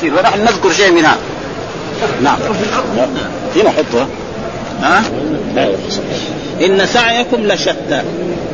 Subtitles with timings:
[0.00, 1.16] تفسير ونحن نذكر شيء منها.
[2.22, 2.38] نعم.
[3.56, 4.08] هنا حطها.
[4.82, 5.02] ها؟
[6.64, 8.02] إن سعيكم لشتى.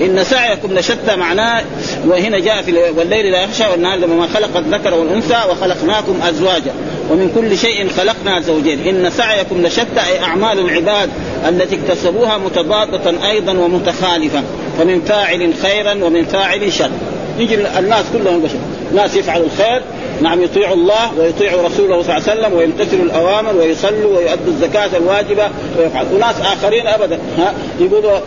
[0.01, 1.65] إن سعيكم لشتى معناه
[2.07, 6.73] وهنا جاء في والليل لا يخشى والنهار لما خلق الذكر والأنثى وخلقناكم أزواجا.
[7.11, 8.89] ومن كل شيء خلقنا زوجين.
[8.89, 11.11] إن سعيكم لشتى أي أعمال العباد
[11.49, 14.43] التي اكتسبوها متضادة أيضا ومتخالفة.
[14.79, 16.91] فمن فاعل خيرا ومن فاعل شر.
[17.39, 18.59] يجي الناس كلهم بشر
[18.95, 19.83] ناس يفعلوا الخير
[20.23, 25.49] نعم يطيع الله ويطيع رسوله صلى الله عليه وسلم ويمتثلوا الأوامر ويصلوا ويؤدوا الزكاة الواجبة
[25.79, 27.19] ويفعل وناس آخرين ابدا.
[27.39, 28.19] ها يقولوا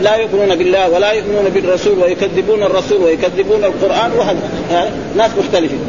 [0.00, 4.38] لا يؤمنون بالله ولا يؤمنون بالرسول ويكذبون الرسول ويكذبون القرآن وهذا.
[5.16, 5.80] ناس مختلفين.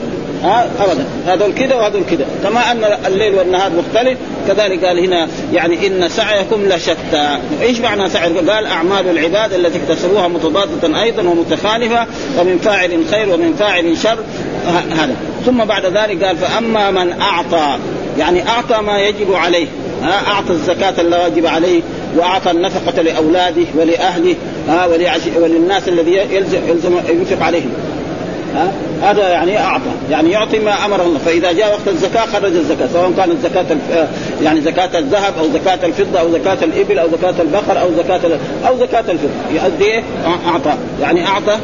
[0.43, 1.05] ها ابدا.
[1.25, 2.25] هذول كذا وهذول كذا.
[2.43, 4.17] كما أن الليل والنهار مختلف
[4.47, 7.39] كذلك قال هنا يعني إن سعيكم لشتى.
[7.61, 12.05] إيش معنى سعي؟ قال أعمال العباد التي اكتسبوها متضادة أيضا ومتخالفة
[12.39, 14.17] ومن فاعل خير ومن فاعل شر
[14.91, 15.15] هذا.
[15.45, 17.77] ثم بعد ذلك قال فأما من أعطى
[18.17, 19.67] يعني أعطى ما يجب عليه
[20.03, 21.81] أعطى الزكاة الواجب عليه
[22.17, 24.35] وأعطى النفقة لأولاده ولأهله
[25.37, 27.73] وللناس الذي يلزم, ينفق عليهم
[29.03, 29.91] هذا يعني أعطى.
[30.11, 33.65] يعني يعطي ما امره الله فإذا جاء وقت الزكاة خرج الزكاة سواء كانت زكاة
[34.43, 38.77] يعني زكاة الذهب أو زكاة الفضة أو زكاة الإبل أو زكاة البقر أو زكاة أو
[38.77, 39.29] زكاة الفضة.
[39.51, 40.03] يؤدي إيه؟
[40.47, 40.73] أعطى.
[41.01, 41.57] يعني أعطى.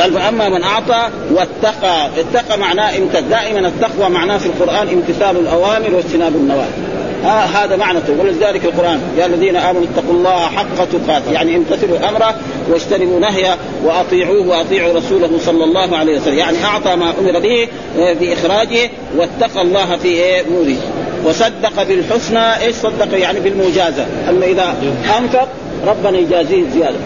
[0.00, 2.10] قال فأما من أعطى واتقى.
[2.20, 2.96] اتقى معناه
[3.30, 6.85] دائما التقوى معناه في القرآن امتثال الأوامر واجتناب النواهي.
[7.26, 11.32] آه هذا معنى ولذلك القرآن يا الذين آمنوا اتقوا الله حق تقاته.
[11.32, 12.34] يعني امتثلوا امره
[12.68, 16.38] واجتنبوا نهيه وأطيعوه وأطيعوا رسوله صلى الله عليه وسلم.
[16.38, 20.76] يعني أعطى ما أمر به باخراجه واتقى الله في نوره.
[21.24, 24.06] وصدق بالحسنى إيش صدق؟ يعني بالمجازة.
[24.28, 24.74] أما إذا
[25.18, 25.48] انفق
[25.86, 26.96] ربنا يجازيه زيادة.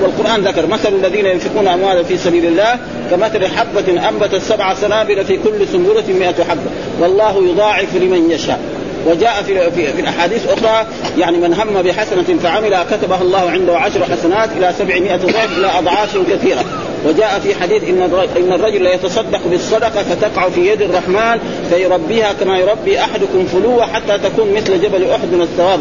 [0.00, 2.78] والقرآن ذكر مثل الذين ينفقون اموالا في سبيل الله
[3.10, 6.70] كمثل حبة أنبتت سبع سنابل في كل سنبلة 100 حبة.
[7.00, 8.60] والله يضاعف لمن يشاء.
[9.06, 10.86] وجاء في, في, في الاحاديث أخرى
[11.18, 16.18] يعني من هم بحسنة فعملها كتبها الله عنده عشر حسنات إلى سبعمائة ضعف إلى أضعاف
[16.32, 16.64] كثيرة.
[17.06, 18.02] وجاء في حديث إن
[18.36, 24.52] إن الرجل ليتصدق بالصدقة فتقع في يد الرحمن فيربيها كما يربي أحدكم فلوه حتى تكون
[24.52, 25.80] مثل جبل أحد من الثواب.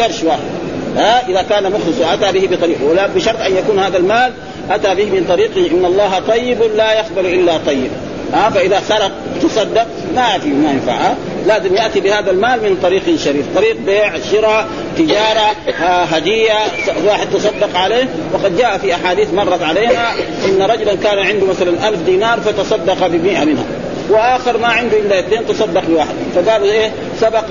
[0.00, 0.62] قرش واحد.
[0.96, 4.32] ها إذا كان مخلص وأتى به بطريق ولا بشرط أن يكون هذا المال
[4.70, 7.90] أتى به من طريق إن الله طيب لا يقبل إلا طيب.
[8.32, 9.10] ها فإذا سرق
[9.42, 11.16] تصدق ما في ما ينفع ها؟
[11.46, 14.66] لازم يأتي بهذا المال من طريق شريف، طريق بيع، شراء،
[14.98, 15.54] تجارة،
[15.84, 16.58] هدية،
[17.06, 20.10] واحد تصدق عليه، وقد جاء في أحاديث مرت علينا
[20.44, 23.64] إن رجلا كان عنده مثلا ألف دينار فتصدق بمئة منها،
[24.10, 27.44] وآخر ما عنده إلا اثنين تصدق بواحد، فقالوا إيه؟ سبق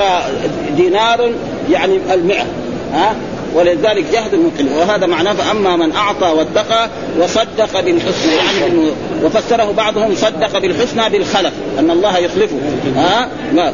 [0.77, 1.31] دينار
[1.71, 2.45] يعني المئة
[2.93, 3.15] ها؟
[3.55, 6.89] ولذلك جهد المقل وهذا معناه فأما من أعطى واتقى
[7.19, 8.91] وصدق بالحسنى يعني
[9.23, 12.57] وفسره بعضهم صدق بالحسنى بالخلف أن الله يخلفه.
[12.95, 13.73] ها؟ ما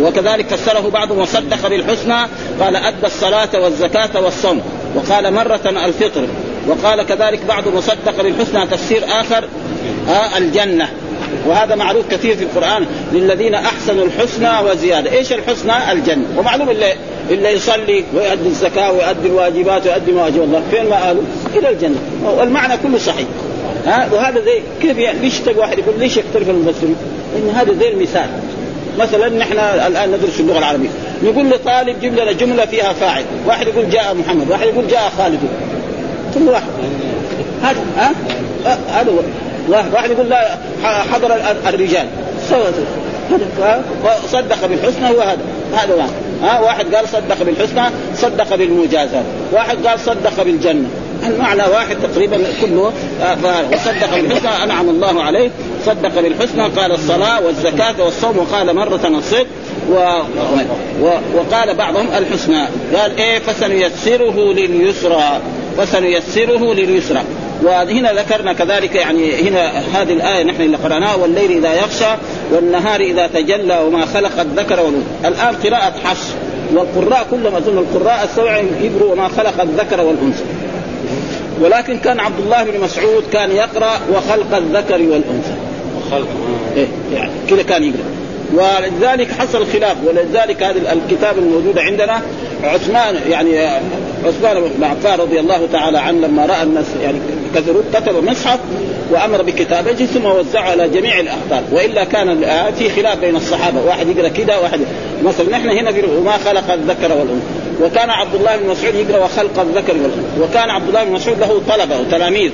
[0.00, 2.26] وكذلك فسره بعضهم وصدق بالحسنى
[2.60, 4.62] قال أدى الصلاة والزكاة والصوم.
[4.94, 6.26] وقال مرة الفطر.
[6.68, 9.44] وقال كذلك بعضهم وصدق بالحسنى تفسير آخر
[10.08, 10.88] ها؟ الجنة.
[11.46, 16.92] وهذا معروف كثير في القرآن للذين أحسنوا الحسنى وزيادة، إيش الحسنى؟ الجنة، ومعلوم اللي
[17.30, 21.22] اللي يصلي ويؤدي الزكاة ويؤدي الواجبات ويؤدي ما واجب الله، فين ما قالوا؟
[21.54, 23.26] إلى الجنة، والمعنى كله صحيح.
[23.86, 26.96] ها وهذا زي كيف يعني ليش واحد يقول ليش يختلف المفسرين؟
[27.36, 28.26] إن هذا زي المثال.
[28.98, 30.88] مثلا نحن الآن ندرس اللغة العربية،
[31.22, 35.40] نقول لطالب جيب لنا جملة فيها فاعل، واحد يقول جاء محمد، واحد يقول جاء خالد.
[36.34, 36.66] كل واحد.
[37.62, 38.12] هذا ها؟
[38.88, 39.12] هذا
[39.68, 40.48] واحد واحد يقول لا
[41.12, 41.36] حضر
[41.68, 42.06] الرجال.
[42.50, 42.64] سوى
[44.32, 45.38] صدق بالحسنى هو هذا
[45.74, 46.10] هذا واحد.
[46.42, 47.82] ها؟ واحد قال صدق بالحسنى
[48.16, 50.88] صدق بالمجازات واحد قال صدق بالجنة.
[51.26, 52.92] المعنى واحد تقريبا كله؟
[53.72, 55.50] وصدق بالحسنى أنعم الله عليه.
[55.86, 59.46] صدق بالحسنى قال الصلاة والزكاة والصوم وقال مرة الصدق.
[59.90, 59.94] و...
[61.02, 61.10] و...
[61.34, 62.64] وقال بعضهم الحسنى.
[62.96, 65.40] قال إيه؟ فسنيسره لليسرى.
[65.78, 67.22] فسنيسره لليسرى.
[67.62, 72.16] وهنا ذكرنا كذلك يعني هنا هذه الآية نحن اللي قرأناها والليل إذا يغشى
[72.52, 75.08] والنهار إذا تجلى وما خلق الذكر والأنثى.
[75.24, 76.28] الآن قراءة حفص
[76.72, 80.44] والقراء كلهم أظن القراء السبع يقروا وما خلق الذكر والأنثى.
[81.60, 85.54] ولكن كان عبد الله بن مسعود كان يقرأ وخلق الذكر والأنثى.
[85.96, 86.28] وخلق
[86.76, 88.19] إيه يعني كذا كان يقرأ.
[88.54, 92.22] ولذلك حصل خلاف ولذلك هذا الكتاب الموجود عندنا
[92.64, 93.58] عثمان يعني
[94.24, 97.18] عثمان بن عفان رضي الله تعالى عنه لما رأى الناس يعني
[97.54, 98.58] كثروا كتب مصحف
[99.10, 102.44] وأمر بكتابته ثم وزعه على جميع الاقطار وإلا كان
[102.78, 104.80] في خلاف بين الصحابة واحد يقرأ كذا واحد
[105.24, 107.46] مثلا نحن هنا في وما خلق الذكر والأنثى
[107.82, 111.62] وكان عبد الله بن مسعود يقرأ وخلق الذكر والأنثى وكان عبد الله بن مسعود له
[111.68, 112.50] طلبة وتلاميذ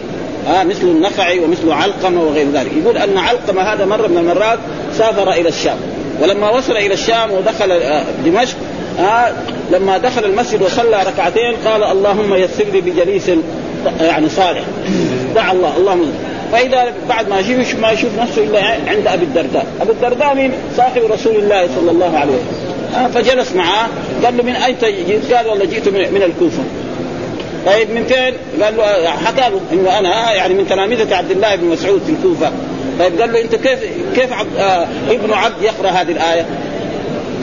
[0.49, 2.71] آه مثل النخعي ومثل علقمة وغير ذلك.
[2.83, 4.59] يقول أن علقمة هذا مرة من المرات
[4.99, 5.77] سافر إلى الشام.
[6.23, 8.57] ولما وصل إلى الشام ودخل آه دمشق
[9.01, 9.33] آه
[9.73, 13.31] لما دخل المسجد وصلى ركعتين قال اللهم يسر لي بجليس
[14.01, 14.63] يعني صالح.
[15.35, 16.13] دعا الله اللهم.
[16.53, 21.03] فإذا بعد ما يشوف ما يشوف نفسه إلا عند أبي الدرداء، ابو الدرداء من صاحب
[21.11, 23.05] رسول الله صلى الله عليه وسلم.
[23.05, 23.89] آه فجلس معه
[24.25, 26.63] قال له من أين جئت؟ قال والله جئت من الكوفة.
[27.67, 31.65] طيب من فين؟ قال له حكى له إنه أنا يعني من تلامذه عبد الله بن
[31.65, 32.53] مسعود في الكوفة.
[32.99, 33.79] طيب قال له أنت كيف
[34.15, 36.47] كيف عبد آه ابن عبد يقرأ هذه الآية؟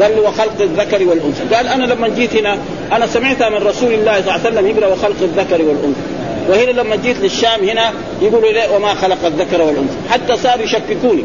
[0.02, 1.56] قال له وخلق الذكر والأنثى.
[1.56, 2.58] قال أنا لما جيت هنا
[2.92, 6.02] أنا سمعتها من رسول الله صلى الله عليه وسلم يقرأ وخلق الذكر والأنثى.
[6.50, 7.92] وهنا لما جيت للشام هنا
[8.22, 9.96] يقولوا لي وما خلق الذكر والأنثى.
[10.10, 11.24] حتى صاروا يشككوني.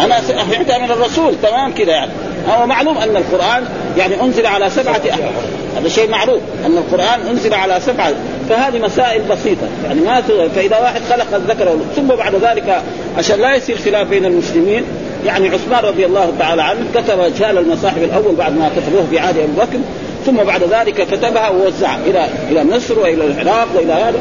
[0.00, 2.10] أنا سمعتها من الرسول تمام كذا يعني.
[2.48, 3.64] هو معلوم أن القرآن
[3.98, 5.32] يعني أنزل على سبعة أحرف.
[5.78, 8.12] هذا شيء معروف أن القرآن أنزل على سبعة.
[8.48, 9.68] فهذه مسائل بسيطة.
[9.84, 10.22] يعني ما
[10.54, 12.82] فإذا واحد خلق الذكر ثم بعد ذلك
[13.18, 14.84] عشان لا يصير خلاف بين المسلمين
[15.26, 19.38] يعني عثمان رضي الله تعالى عنه كتب شال المصاحف الأول بعد ما كتبوه في عهد
[19.38, 19.78] ابي بكر
[20.26, 24.20] ثم بعد ذلك كتبها ووزعها إلى إلى مصر وإلى العراق وإلى هذا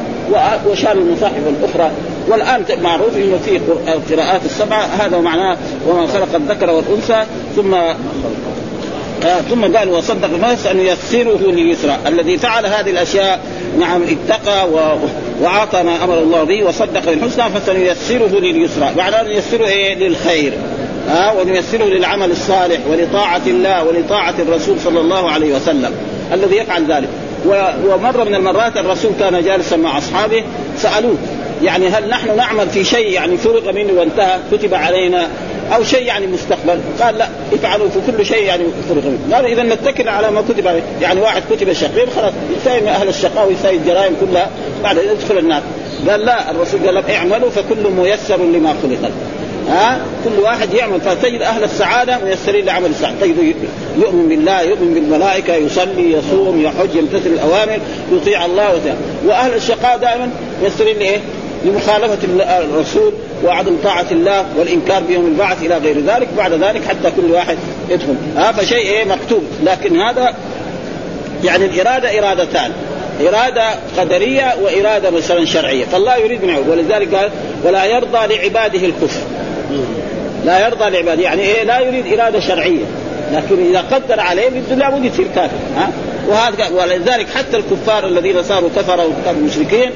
[0.69, 1.91] وشال المصاحف الأخرى.
[2.27, 5.57] والآن معروف إنه في القراءات السبعة هذا معناه
[5.87, 7.23] وما خلق الذكر والأنثى
[7.55, 7.75] ثم
[9.25, 13.39] آه ثم قال وصدق الناس أن يسره لليسرى الذي فعل هذه الأشياء
[13.79, 14.99] نعم اتقى و...
[15.41, 18.91] واعطى ما أمر الله به وصدق بالحسنى فسنيسره لليسرى.
[18.97, 20.53] معناه أن يسره إيه؟ للخير.
[21.09, 25.91] ها آه ونيسره للعمل الصالح ولطاعة الله ولطاعة الرسول صلى الله عليه وسلم.
[26.33, 27.09] الذي يفعل ذلك.
[27.85, 30.43] ومرة من المرات الرسول كان جالسا مع أصحابه
[30.77, 31.15] سألوه
[31.63, 35.27] يعني هل نحن نعمل في شيء يعني فرغ منه وانتهى كتب علينا
[35.73, 36.79] أو شيء يعني مستقبل.
[37.01, 38.63] قال لا افعلوا في كل شيء يعني
[39.33, 40.81] قال إذا نتكل على ما كتب عليه.
[41.01, 44.49] يعني واحد كتب شقيق خلاص يساوي أهل الشقاء ويساوي الجرائم كلها.
[44.83, 45.61] بعد يدخل النار.
[46.09, 49.11] قال لا الرسول قال اعملوا فكل ميسر لما خلق.
[49.69, 51.01] ها؟ كل واحد يعمل.
[51.01, 53.15] فتجد أهل السعادة ميسرين لعمل السعادة.
[53.21, 53.55] تجد
[53.97, 57.79] يؤمن بالله يؤمن بالملائكة يصلي يصوم يحج يمتثل الأوامر
[58.11, 60.29] يطيع الله وتعالى وأهل الشقاء دائما
[60.63, 61.19] ميسرين لإيه؟
[61.65, 62.17] لمخالفة
[62.59, 67.57] الرسول وعدم طاعة الله والإنكار بيوم البعث إلى غير ذلك بعد ذلك حتى كل واحد
[67.89, 68.15] يدخل.
[68.37, 69.43] هذا شيء إيه مكتوب.
[69.63, 70.33] لكن هذا
[71.43, 72.71] يعني الإرادة إرادتان.
[73.21, 75.85] إرادة قدرية وإرادة مثلا شرعية.
[75.85, 77.29] فالله يريد من ولذلك قال
[77.63, 79.21] ولا يرضى لعباده الكفر.
[80.45, 81.21] لا يرضى لعباده.
[81.21, 82.85] يعني إيه لا يريد إرادة شرعية.
[83.33, 85.57] لكن إذا قدر عليه بده لابد يصير كافر.
[85.77, 85.89] ها؟
[86.27, 89.91] وهذا ولذلك حتى الكفار الذين صاروا وكانوا مشركين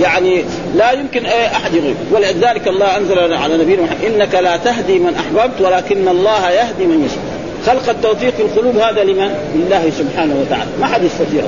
[0.00, 0.44] يعني
[0.76, 1.96] لا يمكن أحد يغيب.
[2.12, 7.04] ولذلك الله أنزل على نبينا محمد إنك لا تهدي من أحببت ولكن الله يهدي من
[7.04, 7.24] يشاء.
[7.66, 10.70] خلق التوفيق في القلوب هذا لمن؟ لله سبحانه وتعالى.
[10.80, 11.42] ما حد يستطيع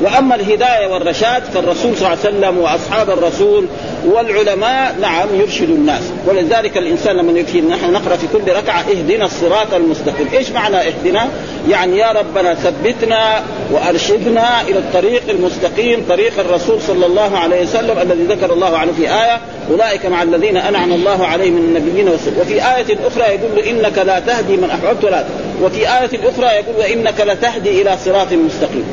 [0.00, 3.66] وأما الهداية والرشاد فالرسول صلى الله عليه وسلم وأصحاب الرسول
[4.06, 6.02] والعلماء نعم يرشدوا الناس.
[6.26, 11.28] ولذلك الإنسان لما يكفي نحن نقرأ في كل ركعة اهدنا الصراط المستقيم، إيش معنى اهدنا؟
[11.68, 18.24] يعني يا ربنا ثبتنا وأرشدنا إلى الطريق المستقيم طريق الرسول صلى الله عليه وسلم الذي
[18.24, 19.40] ذكر الله عنه في آية
[19.70, 22.08] أولئك مع الذين أنعم الله عليهم من النبيين
[22.40, 25.24] وفي آية أخرى يقول إنك لا تهدي من أحببت ولا
[25.62, 28.84] وفي آية أخرى يقول انك لتهدي إلى صراط مستقيم.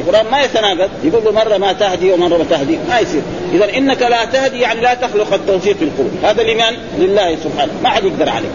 [0.00, 0.90] القرآن ما يتناقض.
[1.04, 2.78] يقول له مرة ما تهدي ومرة ما تهدي.
[2.88, 3.22] ما يصير.
[3.52, 7.72] اذا إنك لا تهدي يعني لا تخلق التوفيق في القلوب هذا لمن؟ لله سبحانه.
[7.82, 8.48] ما حد يقدر عليه.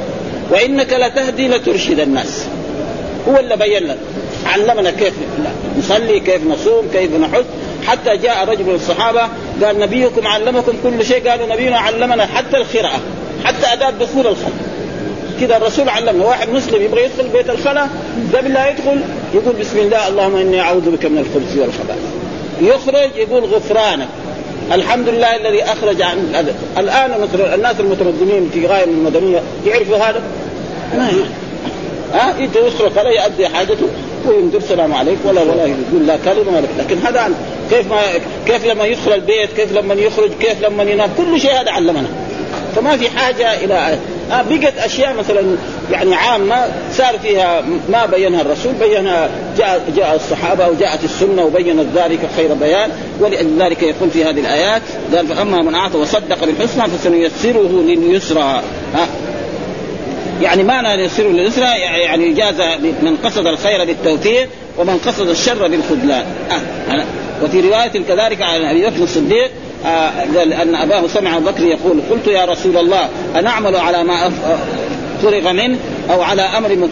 [0.52, 2.46] وإنك لتهدي لترشد الناس.
[3.30, 3.98] هو اللي بين لنا
[4.46, 5.14] علمنا كيف
[5.80, 7.46] نصلي كيف نصوم كيف نحج.
[7.88, 9.22] حتى جاء رجل من الصحابة
[9.64, 11.30] قال نبيكم علمكم كل شيء.
[11.30, 13.00] قالوا نبينا علمنا حتى القراءة.
[13.44, 14.54] حتى أداة دخول الخلق.
[15.42, 16.26] كذا الرسول علمنا.
[16.26, 17.88] واحد مسلم يبغى يدخل بيت الخلا
[18.34, 19.00] قبل لا يدخل
[19.34, 22.04] يقول بسم الله اللهم إني أعوذ بك من الخبث والخبائث
[22.62, 24.08] يخرج يقول غفرانك.
[24.72, 26.48] الحمد لله الذي أخرج عن
[26.78, 30.22] الآن مثلا الناس المتمدنين في غاية من المدنية يعرفوا هذا؟
[30.98, 31.12] ما
[32.14, 33.88] ها؟ يجي يدخل الخلا يؤدي حاجته
[34.26, 37.30] وينذر السلام عليك ولا ولا يقول لا كلمة ولا لكن هذا
[37.70, 38.02] كيف ما
[38.46, 42.08] كيف لما يدخل البيت كيف لما يخرج كيف لما ينام كل شيء هذا علمنا.
[42.76, 43.98] فما في حاجة إلى
[44.32, 45.42] آه بقت أشياء مثلا
[45.92, 52.20] يعني عامة صار فيها ما بينها الرسول بينها جاء جاء الصحابة وجاءت السنة وبينت ذلك
[52.36, 52.90] خير بيان
[53.20, 54.82] ولذلك يقول في هذه الآيات
[55.16, 58.62] قال فأما من أعطى وصدق بالحسنى فسنيسره لليسرى.
[58.94, 59.08] ها
[60.42, 61.66] يعني معنى يسره لليسرى
[62.06, 62.62] يعني جاز
[63.02, 67.04] من قصد الخير بالتوفيق ومن قصد الشر بالخذلان آه.
[67.44, 69.52] وفي رواية كذلك عن أبي بكر الصديق
[69.86, 70.10] آه
[70.62, 74.32] أن أباه سمع أبو بكر يقول قلت يا رسول الله أنعمل على ما
[75.22, 75.78] فرغ منه
[76.12, 76.90] أو على أمر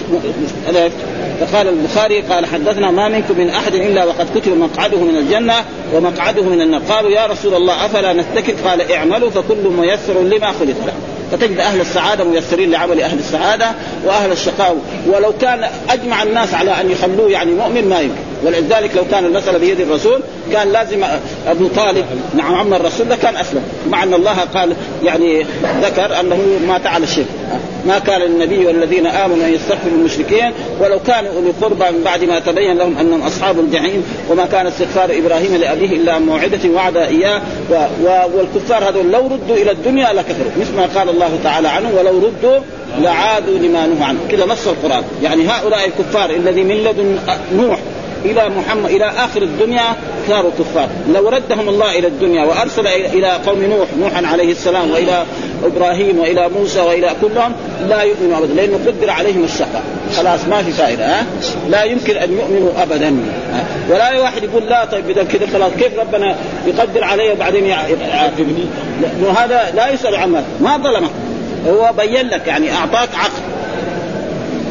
[1.41, 5.53] فقال البخاري قال حدثنا ما منكم من أحد إلا وقد كتب مقعده من الجنة
[5.93, 6.81] ومقعده من النار.
[6.89, 10.93] قالوا يا رسول الله أفلا نتكل قال اعملوا فكل ميسر لما خلق له.
[11.31, 13.71] فتجد أهل السعادة ميسرين لعمل أهل السعادة
[14.05, 14.77] وأهل الشقاء.
[15.07, 18.21] ولو كان أجمع الناس على أن يخلوه يعني مؤمن ما يمكن.
[18.45, 20.21] ولذلك لو كان المساله بيد الرسول
[20.51, 21.03] كان لازم
[21.47, 22.05] أبو طالب
[22.35, 23.63] نعم عم الرسول ده كان أسلم.
[23.89, 25.45] مع أن الله قال يعني
[25.81, 27.25] ذكر أنه مات على الشرك.
[27.85, 32.39] ما كان النبي والذين آمنوا أن يستغفروا المشركين ولو كانوا أولي قربى من بعد ما
[32.39, 37.41] تبين لهم أنهم أصحاب الجحيم وما كان استغفار إبراهيم لأبيه إلا عن موعدة وعد إياه
[37.71, 37.73] و...
[38.03, 38.37] و...
[38.37, 42.59] والكفار هذول لو ردوا إلى الدنيا لكفروا مثل ما قال الله تعالى عنه ولو ردوا
[42.99, 44.19] لعادوا لما نهوا عنه.
[44.31, 45.03] كذا نص القرآن.
[45.23, 47.19] يعني هؤلاء الكفار الذي من لدن
[47.55, 47.79] نوح
[48.25, 49.95] إلى محمد إلى آخر الدنيا
[50.31, 55.23] صاروا كفار لو ردهم الله إلى الدنيا وأرسل إلى قوم نوح نوحا عليه السلام وإلى
[55.63, 57.51] إبراهيم وإلى موسى وإلى كلهم
[57.89, 59.83] لا يؤمنوا ابدا لأنه قدر عليهم الشقاء.
[60.17, 61.25] خلاص ما في فائدة ها؟
[61.69, 63.15] لا يمكن أن يؤمنوا ابدا
[63.89, 66.35] ولا واحد يقول لا طيب إذا كذا خلاص كيف ربنا
[66.67, 68.65] يقدر علي وبعدين يعاقبني
[69.37, 71.11] هذا لا يسأل عمل ما ظلمك
[71.67, 73.41] هو بين لك يعني أعطاك عقل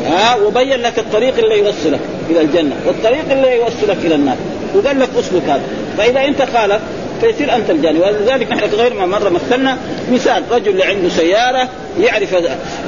[0.07, 2.00] ها؟ وبين لك الطريق اللي يوصلك
[2.31, 4.37] إلى الجنة والطريق اللي يوصلك إلى النار.
[4.74, 5.62] وقال لك اسلك هذا
[5.98, 6.80] فإذا أنت خالف
[7.20, 9.78] فيصير أنت الجاني ولذلك نحن غير ما مرة مثلنا
[10.12, 11.68] مثال رجل عنده سيارة
[12.00, 12.36] يعرف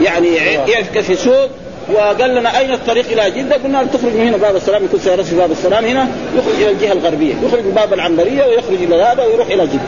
[0.03, 0.35] يعني
[0.69, 1.49] يعرف كيف يسوق
[1.93, 5.23] وقال لنا أين الطريق إلى جدة؟ قلنا له تخرج من هنا باب السلام يكون سيارته
[5.23, 9.25] في باب السلام هنا يخرج إلى الجهة الغربية، يخرج من باب العنبرية ويخرج إلى هذا
[9.25, 9.81] ويروح إلى جدة.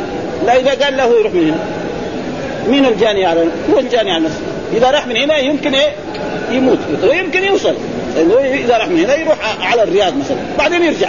[0.46, 1.58] لا إذا قال له يروح من هنا.
[2.68, 3.40] مين الجاني على
[3.72, 4.40] هو الجاني على نفسه.
[4.76, 5.92] إذا راح من هنا يمكن إيه؟
[6.50, 7.74] يموت ويمكن يوصل
[8.54, 11.08] إذا راح من هنا يروح على الرياض مثلا بعدين يرجع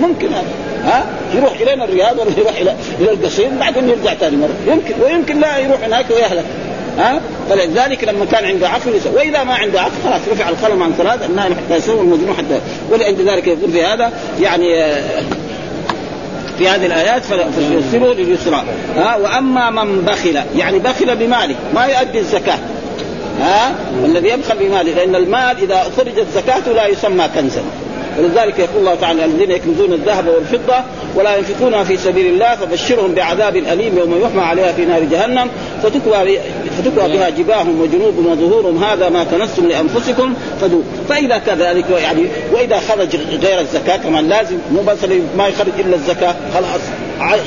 [0.00, 0.44] ممكن هذا.
[0.84, 4.72] ها؟ يروح إلينا الرياض ولا يروح إلى إلى القصيم بعدين يرجع ثاني مرة.
[4.72, 6.44] يمكن ويمكن لا يروح هناك ويهلك.
[6.98, 11.30] ها؟ فلذلك لما كان عنده عقل وإذا ما عنده عقل خلاص رفع القلم عن ثلاث
[11.30, 14.92] النائم حتى يسوي المجنون حتى ولعند ذلك يقول في هذا يعني
[16.58, 18.64] في هذه الآيات فيرسلوا لليسرى.
[18.96, 22.58] ها؟ وأما من بخل يعني بخل بماله ما يؤدي الزكاة.
[23.40, 27.62] ها؟ والذي يبخل بماله لأن المال إذا اخرجت زكاته لا يسمى كنزا.
[28.18, 30.74] ولذلك يقول الله تعالى الذين يكنزون الذهب والفضة
[31.14, 35.48] ولا ينفقونها في سبيل الله فبشرهم بعذاب أليم يوم يحمى عليها في نار جهنم
[35.82, 36.38] فتكوى
[36.78, 38.84] فتكوى بها جباههم وجنوبهم وظهورهم.
[38.84, 44.82] هذا ما كنزتم لأنفسكم فدوا فإذا كذلك يعني وإذا خرج غير الزكاة كمان لازم مو
[44.82, 44.98] بس
[45.36, 46.80] ما يخرج إلا الزكاة خلاص.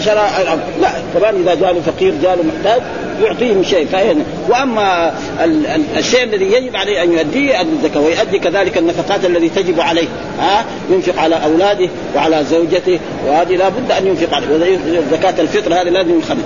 [0.05, 2.81] شراء لا كمان إذا جاء فقير جاء محتاج
[3.24, 3.88] يعطيهم شيء.
[3.88, 9.50] فإن وأما ال ال الشيء الذي يجب عليه أن يؤديه الزكاة ويؤدي كذلك النفقات الذي
[9.50, 10.07] تجب عليه
[10.39, 14.77] ها؟ ينفق على أولاده وعلى زوجته وهذه لابد أن ينفق عليه.
[15.12, 16.38] زكاه الفطر هذه لازم يخرج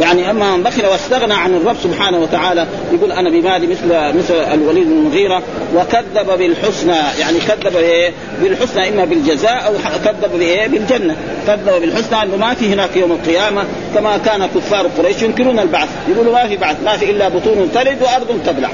[0.00, 4.86] يعني أما من بخل واستغنى عن الرب سبحانه وتعالى يقول أنا بمالي مثل مثل الوليد
[4.86, 5.42] بن المغيرة
[5.74, 9.72] وكذب بالحسنى يعني كذب بإيه؟ بالحسنى إما بالجزاء أو
[10.04, 11.16] كذب بإيه؟ بالجنة
[11.46, 13.64] كذب بالحسنى إنه ما في هناك يوم القيامة
[13.94, 18.02] كما كان كفار قريش ينكرون البعث يقولوا ما في بعث ما في إلا بطون تلد
[18.02, 18.70] وأرض تبلع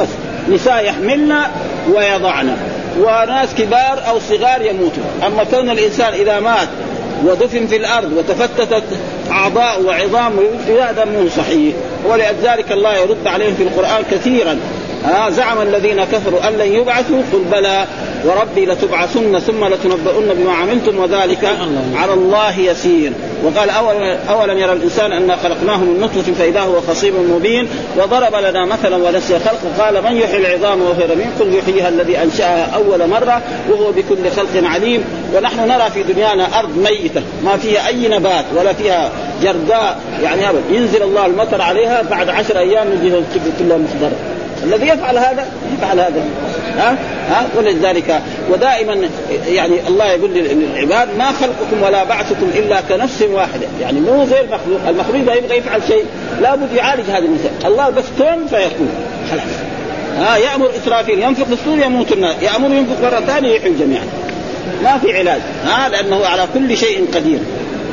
[0.00, 0.08] بس
[0.48, 1.34] نساء يحملن
[1.94, 2.56] ويضعن
[2.98, 6.68] وناس كبار أو صغار يموتوا أما كون الإنسان إذا مات
[7.24, 8.84] ودفن في الأرض وتفتتت
[9.30, 10.32] أعضاء وعظام
[10.68, 11.74] هذا مو صحيح.
[12.06, 14.58] ولذلك الله يرد عليهم في القرآن كثيرا.
[15.04, 17.86] آه زعم الذين كفروا أن لن يبعثوا قل بلى.
[18.24, 21.44] وربي لتبعثن ثم لتنبؤن بما عملتم وذلك
[21.94, 23.12] على الله يسير.
[23.44, 23.70] وقال
[24.28, 29.38] اولم يرى الإنسان انا خلقناه من نطفة فإذا هو خصيم مبين وضرب لنا مثلا ونسي
[29.38, 29.84] خلقه.
[29.84, 34.68] قال من يحيي العظام وهي رميم؟ قل يحييها الذي أنشأها أول مرة وهو بكل خلق
[34.68, 35.04] عليم.
[35.34, 39.10] ونحن نرى في دنيانا أرض ميتة ما فيها أي نبات ولا فيها
[39.42, 40.00] جرداء.
[40.22, 43.10] يعني ابدا ينزل الله المطر عليها بعد عشر أيام يجي
[43.58, 44.16] كلها مخضره
[44.64, 45.46] الذي يفعل هذا؟
[45.78, 46.24] يفعل هذا.
[46.76, 46.96] ها؟
[47.30, 49.08] ها؟ ولذلك ودائما
[49.48, 53.66] يعني الله يقول للعباد ما خلقكم ولا بعثكم إلا كنفس واحدة.
[53.80, 54.80] يعني مو زي المخلوق.
[54.88, 56.04] المخلوق اذا يبغى يفعل شيء.
[56.40, 57.52] لابد يعالج هذا الإنسان.
[57.64, 58.88] الله بس كن فيكون
[59.30, 59.42] خلاص.
[60.18, 62.34] ها؟ يأمر إسرافيل ينفق الصور يموت الناس.
[62.42, 64.04] يأمر ينفق مرة ثانية يحيي جميعا
[64.82, 65.40] ما في علاج.
[65.64, 67.38] ها؟ لأنه على كل شيء قدير.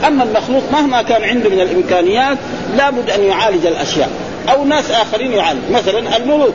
[0.07, 2.37] أما المخلوق مهما كان عنده من الإمكانيات
[2.77, 4.09] لابد أن يعالج الأشياء.
[4.49, 5.59] أو ناس آخرين يعالج.
[5.71, 6.53] مثلا الملوك.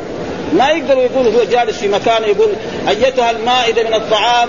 [0.52, 2.48] ما يقدروا يقولوا هو جالس في مكان يقول
[2.88, 4.48] أيتها المائدة من الطعام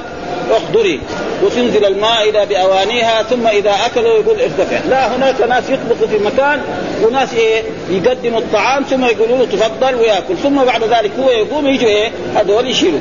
[0.52, 1.00] احضري.
[1.44, 6.62] وتنزل المائدة بأوانيها ثم إذا اكلوا يقول ارتفع، لا هناك ناس يطبخوا في مكان
[7.04, 11.90] وناس إيه يقدموا الطعام ثم يقولوا له تفضل ويأكل، ثم بعد ذلك هو يقوم يجوا
[11.90, 13.00] إيه هذول يشيلوا.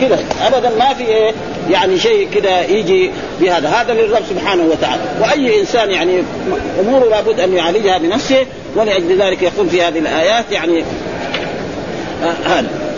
[0.00, 1.32] كذا ابدا ما في إيه
[1.70, 3.10] يعني شيء كذا يجي
[3.40, 3.68] بهذا.
[3.68, 5.02] هذا للرب سبحانه وتعالى.
[5.20, 6.22] وأي إنسان يعني
[6.80, 8.46] أموره لابد أن يعالجها بنفسه
[8.76, 10.84] ولأجل ذلك يقول في هذه الآيات يعني
[12.44, 12.88] هذا.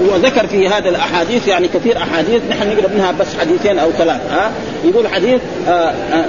[0.00, 4.52] وذكر في هذا الأحاديث يعني كثير أحاديث نحن نقرأ منها بس حديثين أو ثلاث ها؟
[4.84, 6.24] يقول حديث آآ آه، آآ آه،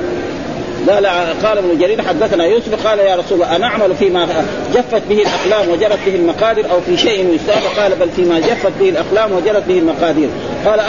[0.87, 1.09] لا لا
[1.43, 4.27] قال ابن جرير حدثنا يوسف قال يا رسول الله أنعمل فيما
[4.73, 8.89] جفت به الأقلام وجرت به المقادر أو في شيء يستاب قال بل فيما جفت به
[8.89, 10.29] الأقلام وجرت به المقادير.
[10.65, 10.79] قال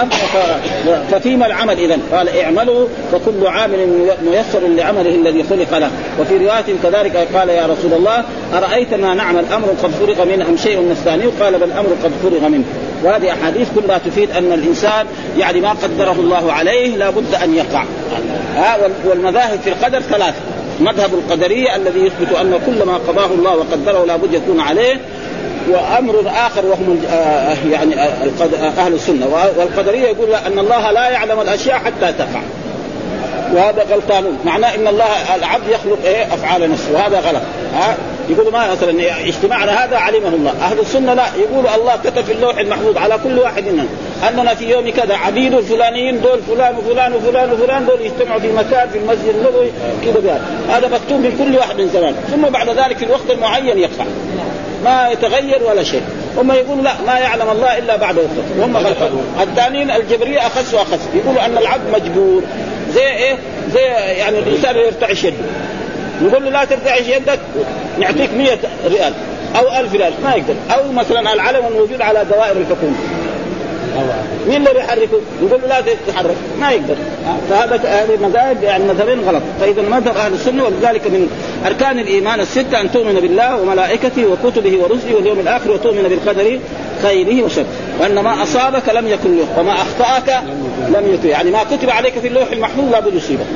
[1.11, 5.90] ففيما العمل إذا قال اعملوا فكل عامل ميسر لعمله الذي خلق له.
[6.21, 10.57] وفي رواية كذلك قال يا رسول الله أرأيت ما نعمل أمر قد فرغ منه أم
[10.57, 12.64] شيء نستانيه قال بل أمر قد فرغ منه.
[13.04, 15.07] وهذه أحاديث كلها تفيد أن الإنسان
[15.38, 17.85] يعني ما قدره الله عليه لابد أن يقع.
[18.57, 20.40] ها والمذاهب في القدر ثلاثة.
[20.81, 25.00] مذهب القدرية الذي يثبت أن كل ما قضاه الله وقدره لابد يكون عليه
[25.68, 28.28] وأمر آخر وهم آه، يعني آه،
[28.78, 29.26] أهل السنة.
[29.59, 32.40] والقدرية يقول أن الله لا يعلم الأشياء حتى تقع
[33.54, 36.92] وهذا غلطانون معناه إن الله العبد يخلق إيه؟ أفعال نفسه.
[36.94, 37.42] وهذا غلط.
[37.75, 37.97] ها؟
[38.28, 38.94] يقولوا ما مثلا
[39.26, 40.50] اجتماعنا هذا علمه الله.
[40.50, 41.25] أهل السنة لا.
[41.38, 43.87] يقولوا الله كتب في اللوح المحفوظ على كل واحد منا
[44.28, 48.88] أننا في يوم كذا عبيد الفلانيين دول فلان وفلان وفلان وفلان دول يجتمعوا في مكان
[48.88, 49.71] في المسجد النبوي
[50.04, 52.14] كذا هذا مكتوب من كل واحد من زمان.
[52.30, 54.04] ثم بعد ذلك في الوقت المعين يقع
[54.84, 56.02] ما يتغير ولا شيء.
[56.36, 61.00] هم يقولوا لا ما يعلم الله إلا بعد وقت وهم غلطانون الثانيين الجبرية أخس وأخس.
[61.14, 62.42] يقولوا أن العبد مجبور.
[62.94, 63.36] زي إيه؟
[63.74, 63.80] زي
[64.18, 65.36] يعني الإنسان يرتعش يده.
[66.22, 67.40] نقول له لا ترتعش يدك
[67.98, 69.12] نعطيك 100 ريال
[69.58, 70.54] أو 1000 ريال ما يقدر.
[70.70, 72.94] أو مثلا العلم الموجود على دوائر الحكومة.
[74.48, 76.96] مين اللي بيحركه؟ يقول له لا تتحرك ما يقدر.
[77.50, 79.42] فهذا هذه مذاهب يعني مذهبين غلط.
[79.60, 81.28] فإذا مذهب أهل السنة ولذلك من
[81.66, 86.58] أركان الإيمان الستة أن تؤمن بالله وملائكته وكتبه ورسله واليوم الآخر وتؤمن بالقدر
[87.02, 87.66] خيره وشره.
[88.00, 90.42] وأن ما أصابك لم يكن له وما أخطأك
[90.88, 93.46] لم يكن يعني ما كتب عليك في اللوح المحفوظ لابد يصيبك.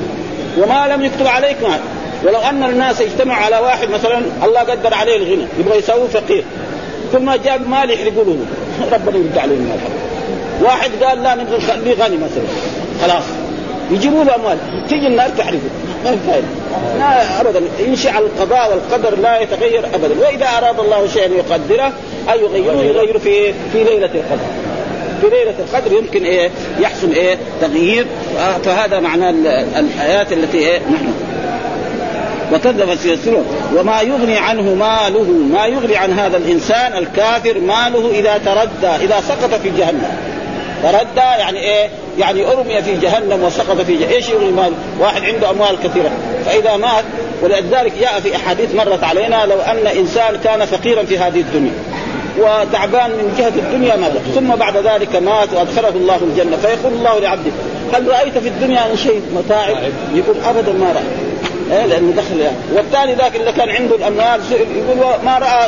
[0.58, 1.78] وما لم يكتب عليك ما.
[2.24, 5.46] ولو أن الناس اجتمعوا على واحد مثلا الله قدر عليه الغنى.
[5.58, 6.44] يبغى يسوي فقير.
[7.12, 8.36] ثم جاب مال يحرقوا له.
[8.92, 9.78] ربنا يرد عليه المال.
[10.62, 12.44] واحد قال لا نبغى نخليه غني مثلا.
[13.02, 13.24] خلاص.
[13.90, 14.58] يجيبوا له أموال.
[14.88, 15.58] تيجي النار تحرقه.
[16.04, 16.46] ما في فائده
[16.98, 17.60] لا ابدا.
[17.78, 20.20] يمشي على القضاء والقدر لا يتغير ابدا.
[20.20, 21.92] وإذا أراد الله شيئا يقدره
[22.32, 24.48] اي يغيره يغيره في في ليلة القدر.
[25.20, 28.06] في ليلة القدر يمكن إيه يحصل إيه تغيير.
[28.64, 29.30] فهذا معنى
[29.78, 31.12] الايات التي إيه نحن.
[32.52, 33.44] وكذب سيرسله
[33.76, 39.54] وما يغني عنه ماله ما يغني عن هذا الإنسان الكافر ماله إذا تردى إذا سقط
[39.62, 40.16] في جهنم.
[40.82, 45.50] تردى يعني إيه؟ يعني أرمي في جهنم وسقط في جهنم، إيش يغني مال؟ واحد عنده
[45.50, 46.10] أموال كثيرة،
[46.46, 47.04] فإذا مات
[47.42, 51.72] ولذلك جاء في أحاديث مرت علينا لو أن إنسان كان فقيرا في هذه الدنيا
[52.38, 56.56] وتعبان من جهة الدنيا مات ثم بعد ذلك مات وأدخله الله الجنة.
[56.56, 57.50] فيقول الله لعبده
[57.94, 59.76] هل رأيت في الدنيا شيء متاعب؟
[60.14, 61.27] يقول ابدا ما راى
[61.72, 62.56] إيه لأنه دخل يعني.
[62.74, 65.66] والثاني ذاك اللي كان عنده الأموال يقول ما رأى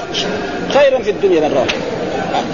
[0.75, 1.67] خيرا في الدنيا من رأى.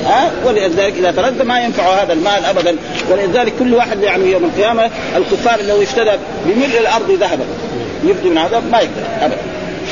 [0.07, 2.77] ها؟ ولذلك إذا تردى ما ينفع هذا المال ابدا.
[3.11, 6.13] ولذلك كل واحد يعني يوم القيامة الكفار لو افتدى
[6.47, 7.45] بملء الأرض ذهبا.
[8.05, 9.39] يفدي من هذا ما يقدر ابدا.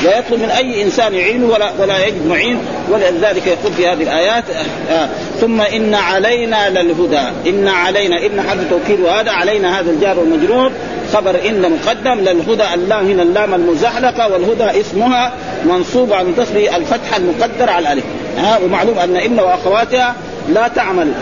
[0.02, 2.58] لا يطلب من أي إنسان يعينه ولا ولا يجد معين.
[2.90, 4.44] ولذلك يقول في هذه الآيات
[4.90, 5.08] آه
[5.40, 7.50] ثم إن علينا للهدى.
[7.50, 10.72] إن علينا إن حرف توكيد وهذا علينا هذا الجار والمجرور.
[11.12, 15.32] خبر إن مقدم للهدى اللام هنا اللام المزحلقة والهدى اسمها
[15.64, 18.04] منصوب عن تصل الفتحه المقدره على الألف.
[18.38, 20.14] ها ومعلوم أن إن وأخواتها
[20.48, 21.12] لا تعمل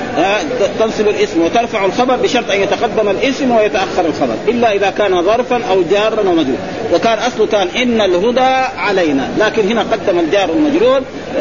[0.79, 5.83] تنصب الاسم وترفع الخبر بشرط أن يتقدم الاسم ويتأخر الخبر إلا إذا كان ظرفا أو
[5.83, 6.57] جارا أو مجرور.
[6.95, 11.01] وكان أصله كان إن الهدى علينا لكن هنا قدم الجار المجرور.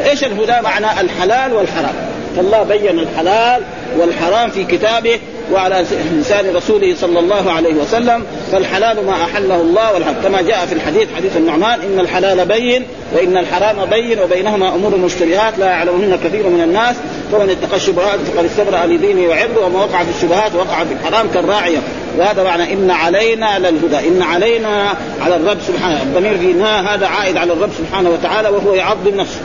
[0.10, 1.96] إيش الهدى؟ معنى الحلال والحرام.
[2.36, 3.62] فالله بين الحلال
[3.98, 5.20] والحرام في كتابه
[5.54, 5.86] وعلى
[6.20, 11.08] لسان رسوله صلى الله عليه وسلم فالحلال ما أحله الله والحرام كما جاء في الحديث
[11.16, 12.84] حديث النعمان إن الحلال بين
[13.14, 16.96] وإن الحرام بين وبينهما أمور مشتبهات لا يعلمهن كثير من الناس.
[17.32, 21.80] فمن اتقى الشبهات فقد استبرأ لدينه وعرضه وما وقع في الشبهات وقع في الحرام كالراعية.
[22.18, 26.02] وهذا معنى إن علينا للهدى إن علينا على الرب سبحانه.
[26.02, 29.38] الضمير في هذا عائد على الرب سبحانه وتعالى وهو يعظ النفس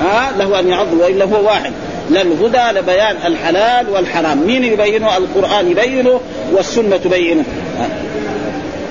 [0.00, 1.72] ها؟ له أن يعظ وإلا هو واحد.
[2.10, 4.46] للهدى لبيان الحلال والحرام.
[4.46, 6.20] مين يبينه؟ القرآن يبينه
[6.52, 7.44] والسنة تبينه.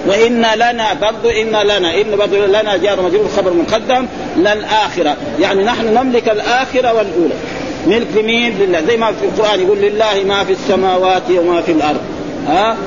[0.08, 4.06] وإن لنا برضو إن لنا إن برضو لنا جار مجرور خبر مقدم
[4.38, 5.18] للآخرة.
[5.40, 7.36] يعني نحن نملك الآخرة والأولى.
[7.88, 8.82] ملك لمين؟ لله.
[8.88, 12.02] زي ما في القرآن يقول لله ما في السماوات وما في الأرض.
[12.48, 12.78] ها؟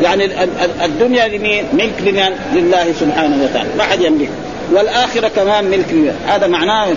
[0.00, 0.44] يعني
[0.84, 3.68] الدنيا لمين؟ ملك لمن؟ لله سبحانه وتعالى.
[3.78, 4.28] ما حد يملك
[4.72, 6.88] والآخرة كمان ملك لله هذا معناه.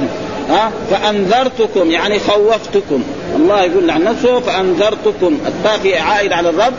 [0.50, 3.04] ها؟ فأنذرتكم يعني خوفتكم.
[3.36, 5.38] الله يقول عن نفسه فأنذرتكم.
[5.48, 6.74] التاء عائد على الرب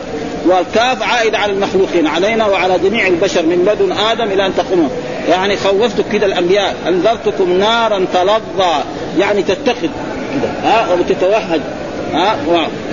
[0.45, 4.89] والكاف عائد على المخلوقين علينا وعلى جميع البشر من لدن آدم إلى أن تقوموا
[5.29, 6.75] يعني خوفتك كده الأنبياء.
[6.87, 8.83] أنذرتكم نارا تلظى
[9.19, 9.89] يعني تتخذ
[10.33, 11.61] كده ها؟ وتتوهج
[12.13, 12.37] ها؟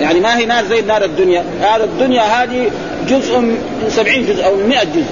[0.01, 1.43] يعني ما هي نار زي نار الدنيا.
[1.61, 2.71] نار الدنيا هذه
[3.09, 3.57] جزء من
[3.89, 5.05] 70 جزء أو 100 جزء.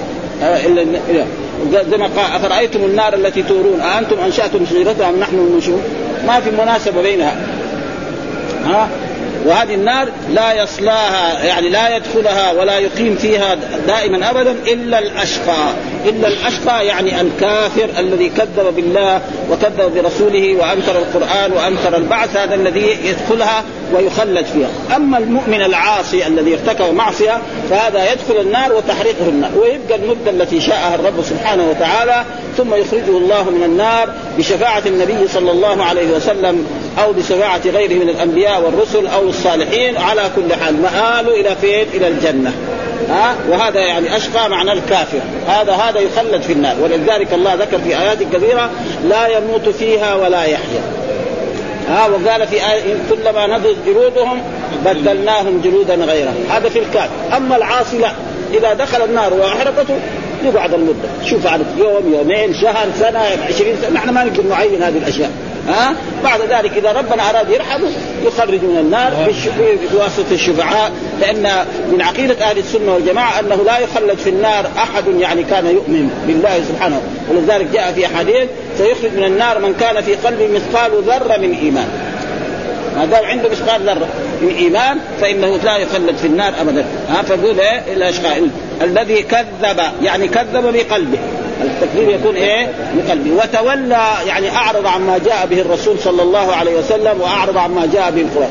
[1.90, 5.82] زي ما قال أفرأيتم النار التي تورون؟ أأنتم أنشأتم شجرتها أم نحن المنشئون؟
[6.26, 7.36] ما في مناسبة بينها.
[8.64, 8.88] ها؟
[9.46, 15.72] وهذه النار لا يصلاها يعني لا يدخلها ولا يقيم فيها دائما ابدا إلا الأشقى.
[16.06, 19.20] إلا الأشقى يعني الكافر الذي كذب بالله
[19.50, 24.96] وكذب برسوله وأنكر القرآن وأنكر البعث هذا الذي يدخلها ويخلد فيها.
[24.96, 27.38] أما المؤمن العاصي الذي ارتكب معصية
[27.70, 32.24] فهذا يدخل النار وتحريقه النار ويبقى المدة التي شاءها الرب سبحانه وتعالى
[32.56, 36.66] ثم يخرجه الله من النار بشفاعة النبي صلى الله عليه وسلم
[36.98, 42.08] أو بشفاعة غيره من الأنبياء والرسل أو الصالحين على كل حال مآله إلى فين؟ إلى
[42.08, 42.52] الجنة.
[43.08, 45.18] ها؟ وهذا يعني أشقى معنى الكافر.
[45.46, 46.76] هذا هذا يخلد في النار.
[46.82, 48.70] ولذلك الله ذكر في آيات كثيرة
[49.04, 50.82] لا يموت فيها ولا يحيا.
[51.88, 54.42] ها؟ وقال في آية كلما نضجت جلودهم
[54.84, 58.12] بدلناهم جلودا غيرها هذا في الكافر أما العاصي لا.
[58.54, 59.98] إذا دخل النار وأحرقته
[60.44, 61.08] يقعد المدة.
[61.24, 63.90] شوف عدد يوم يومين شهر سنة 20 سنة.
[63.94, 65.30] نحن ما نقدر نعين هذه الأشياء.
[65.68, 67.88] ها؟ بعد ذلك إذا ربنا أراد يرحمه
[68.24, 69.32] يخرج من النار
[69.92, 75.42] بواسطة الشفعاء لأن من عقيدة أهل السنة والجماعة أنه لا يخلد في النار أحد يعني
[75.42, 77.00] كان يؤمن بالله سبحانه.
[77.30, 78.48] ولذلك جاء في حديث
[78.78, 81.88] سيخرج من النار من كان في قلبه مثقال ذرة من إيمان.
[82.96, 84.08] ما دام عنده مثقال ذرة
[84.42, 86.84] من إيمان فإنه لا يخلد في النار ابدا.
[87.08, 88.48] ها فقول إيه؟ الأشقاء.
[88.82, 91.18] الذي كذب يعني كذب بقلبه.
[91.62, 97.20] التكذيب يكون إيه؟ بقلبه وتولى يعني أعرض عما جاء به الرسول صلى الله عليه وسلم
[97.20, 98.50] وأعرض عما جاء به القرآن.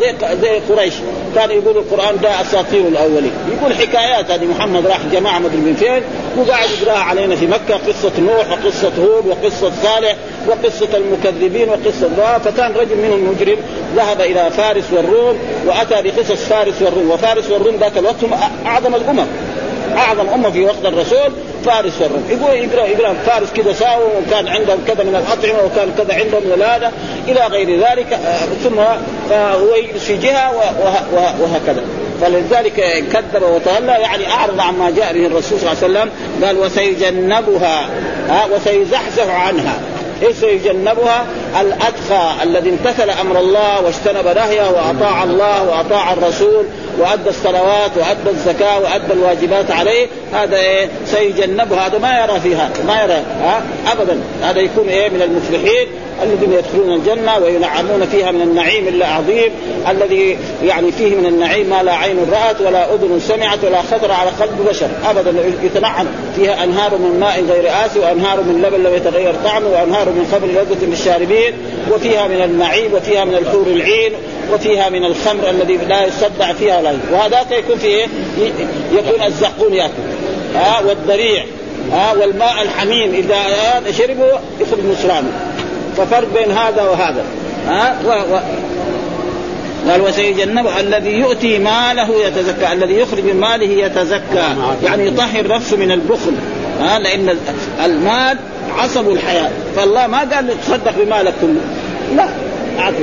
[0.00, 0.94] زي زي قريش.
[1.34, 3.32] كان يقول القرآن ده أساطير الأولين.
[3.58, 4.44] يقول حكايات هذه.
[4.44, 6.02] محمد راح جماعة مدري من فين.
[6.36, 7.74] وقاعد يقرأها علينا في مكة.
[7.74, 10.16] قصة نوح وقصة هود وقصة صالح
[10.48, 12.40] وقصة المكذبين وقصة ذا.
[12.44, 13.56] فكان رجل منهم مجرم
[13.96, 17.10] ذهب إلى فارس والروم وأتى بقصص فارس والروم.
[17.10, 18.30] وفارس والروم ذاك الوقت هم
[18.66, 19.26] أعظم الأمم.
[19.96, 21.32] أعظم أمة في وقت الرسول
[21.64, 22.24] فارس والروم.
[22.30, 26.92] يقول يقرا يقرأ فارس كذا ساووا وكان عندهم كذا من الأطعمة وكان كذا عندهم هذا
[27.28, 28.76] إلى غير ذلك آه، ثم
[29.30, 30.52] فهو يجلس في جهة
[31.40, 31.82] وهكذا.
[32.20, 36.10] فلذلك كذب وتولى يعني أعرض عما جاء به الرسول صلى الله عليه وسلم
[36.44, 37.88] قال وسيجنبها
[38.28, 39.80] ها وسيزحزح عنها.
[40.22, 41.26] إيش سيجنبها؟
[41.60, 46.64] الأتقى الذي امتثل أمر الله واجتنب نهيه وأطاع الله وأطاع الرسول
[47.00, 52.84] وأدى الصلوات وأدى الزكاة وأدى الواجبات عليه هذا إيه؟ سيجنبها هذا ما يرى في هذا
[52.86, 54.20] ما يرى ها؟ ابدا.
[54.42, 55.88] هذا يكون إيه؟ من المفلحين
[56.22, 59.50] الذين يدخلون الجنة وينعمون فيها من النعيم العظيم
[59.90, 64.30] الذي يعني فيه من النعيم ما لا عين رأت ولا أذن سمعت ولا خطر على
[64.30, 64.88] قلب بشر.
[65.10, 65.34] أبدا.
[65.62, 66.06] يتنعم.
[66.36, 70.46] فيها أنهار من ماء غير آسي وأنهار من لبن لم يتغير طعمه وأنهار من خمر
[70.48, 71.54] لذة للشاربين
[71.92, 74.12] وفيها من النعيم وفيها من الحور العين
[74.52, 78.06] وفيها من الخمر الذي لا يصدع فيها ولا وهذاك يكون فيه
[78.92, 79.92] يكون الزقوم يأكل.
[80.54, 81.44] ها والضريع
[81.92, 83.14] ها والماء الحميم.
[83.14, 83.36] إذا
[83.92, 84.26] شربه
[84.60, 85.32] يخرج نصرانه
[85.96, 87.24] ففرق بين هذا وهذا.
[87.68, 88.34] ها و...
[88.34, 88.38] و...
[89.90, 92.72] قال وسيجنب الذي يؤتي ماله يتزكى.
[92.72, 94.44] الذي يخرج من ماله يتزكى.
[94.84, 96.32] يعني يطهر نفسه من البخل.
[96.80, 97.36] ها لأن
[97.84, 98.38] المال
[98.78, 99.50] عصب الحياة.
[99.76, 101.60] فالله ما قال تصدق بمالك كله.
[102.16, 102.28] لا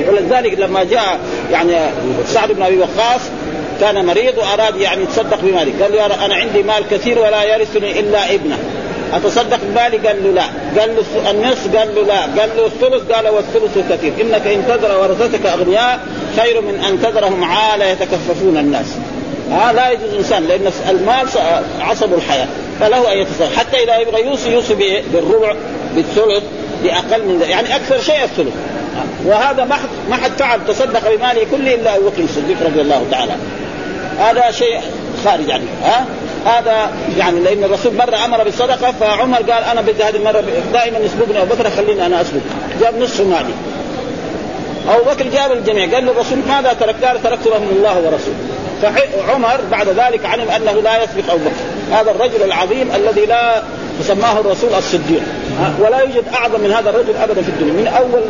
[0.08, 1.18] ولذلك لما جاء
[1.52, 1.72] يعني
[2.26, 3.20] سعد بن أبي وقاص
[3.80, 8.34] كان مريض وأراد يعني يتصدق بماله قال له أنا عندي مال كثير ولا يرثني إلا
[8.34, 8.58] ابنه.
[9.12, 10.80] أتصدق بمالي؟ قال له لا.
[10.80, 12.20] قال له النصف؟ قال له لا.
[12.20, 14.12] قال له الثلث؟ قال والثلث كثير.
[14.20, 16.00] إنك إن تذر ورثتك أغنياء
[16.36, 18.86] خير من أن تذرهم عالة يتكففون الناس.
[19.50, 21.26] ها لا يجوز إنسان لأن المال
[21.80, 22.46] عصب الحياة.
[22.80, 24.74] فله أن يتصدق حتى إذا يبغى يوصي يوصي
[25.12, 25.54] بالربع
[25.94, 26.42] بالثلث
[26.82, 27.50] بأقل من ذلك.
[27.50, 28.54] يعني أكثر شيء الثلث.
[29.24, 33.06] وهذا ما حد ما حد فعل تصدق بماله كله إلا أبو بكر الصديق رضي الله
[33.10, 33.32] تعالى
[34.18, 34.80] هذا شيء
[35.24, 36.06] خارج عنه ها؟
[36.46, 41.42] هذا يعني لأن الرسول مرة أمر بالصدقة فعمر قال أنا بدي هذه المرة دائما يسبقني
[41.42, 42.40] أبو بكر خليني أنا اسبق
[42.80, 43.54] جاب نصف مالي
[44.88, 48.36] أبو بكر جاب الجميع قال له الرسول ماذا ترك؟ قال تركت لهم الله ورسوله.
[48.82, 51.96] فعمر بعد ذلك علم أنه لا يسبق أبو بكر.
[51.96, 53.62] هذا الرجل العظيم الذي لا
[54.02, 55.22] سماه الرسول الصديق
[55.80, 58.22] ولا يوجد أعظم من هذا الرجل ابدا في الدنيا من أول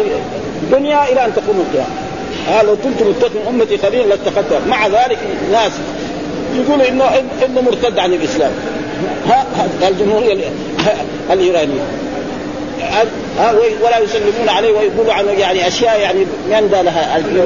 [0.63, 2.08] الدنيا إلى أن تقوم القيامة.
[2.49, 5.19] آه لو كنت متقن أمتي قليلا لاتخذتها مع ذلك
[5.53, 5.73] ناس
[6.55, 7.05] يقول إنه
[7.47, 8.53] انه مرتد عن الإسلام.
[9.29, 9.47] ها
[9.89, 10.45] الجمهوريه
[11.33, 11.83] الإيرانية.
[13.39, 17.45] ها ولا يسلمون عليه ويقولوا عنه يعني أشياء يعني يندى لها الجميع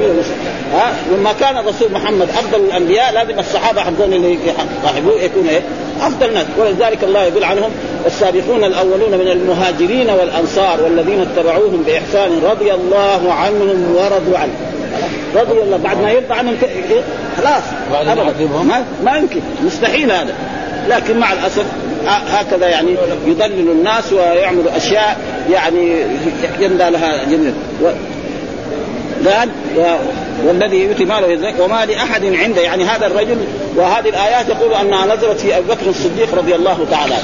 [0.73, 4.37] ها ولما كان الرسول محمد أفضل الأنبياء لازم الصحابة حقون اللي
[4.83, 5.61] يصاحبوه يكون إيه؟
[6.01, 6.45] أفضل الناس.
[6.59, 7.71] ولذلك الله يقول عنهم
[8.05, 14.72] السابقون الأولون من المهاجرين والأنصار والذين اتبعوهم بإحسان رضي الله عنهم ورضوا عنه.
[15.35, 16.55] رضي الله بعد ما يرضى عنهم
[17.37, 17.63] خلاص.
[18.63, 19.39] ما, ما يمكن.
[19.65, 20.33] مستحيل هذا.
[20.89, 21.65] لكن مع الأسف
[22.07, 25.17] هكذا يعني يضلل الناس ويعمل أشياء
[25.51, 25.95] يعني
[26.59, 27.53] يندى لها جميل
[29.25, 29.49] قال
[30.45, 32.61] والذي يؤتي ماله وما لأحد عنده.
[32.61, 33.37] يعني هذا الرجل
[33.75, 37.15] وهذه الآيات يقول أنها نزلت في أبي بكر الصديق رضي الله تعالى